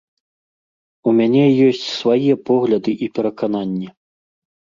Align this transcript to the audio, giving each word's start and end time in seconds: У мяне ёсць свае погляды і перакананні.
У 1.11 1.13
мяне 1.19 1.43
ёсць 1.67 1.83
свае 1.99 2.33
погляды 2.49 2.91
і 3.07 3.11
перакананні. 3.19 3.87